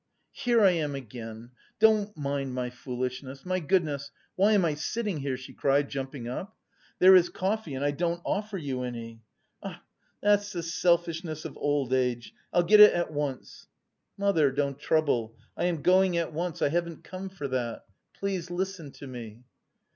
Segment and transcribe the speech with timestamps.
[0.31, 1.51] "Here I am again!
[1.77, 3.45] Don't mind my foolishness.
[3.45, 6.57] My goodness, why am I sitting here?" she cried, jumping up.
[6.97, 9.21] "There is coffee and I don't offer you any.
[9.61, 9.83] Ah,
[10.19, 12.33] that's the selfishness of old age.
[12.51, 13.67] I'll get it at once!"
[14.17, 16.63] "Mother, don't trouble, I am going at once.
[16.63, 17.85] I haven't come for that.
[18.15, 19.43] Please listen to me."